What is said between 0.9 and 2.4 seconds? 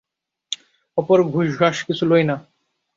অপর ঘুষঘাস কিছু লই না।